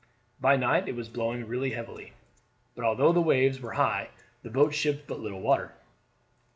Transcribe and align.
By 0.39 0.55
night 0.55 0.89
it 0.89 0.95
was 0.95 1.09
blowing 1.09 1.45
really 1.47 1.69
heavily, 1.73 2.13
but 2.73 2.83
although 2.83 3.13
the 3.13 3.21
waves 3.21 3.61
were 3.61 3.73
high 3.73 4.09
the 4.41 4.49
boat 4.49 4.73
shipped 4.73 5.05
but 5.05 5.19
little 5.19 5.41
water. 5.41 5.73